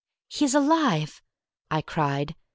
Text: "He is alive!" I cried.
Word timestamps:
"He 0.29 0.45
is 0.45 0.55
alive!" 0.55 1.21
I 1.69 1.83
cried. 1.83 2.35